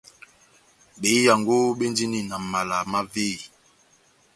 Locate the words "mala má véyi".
2.51-3.37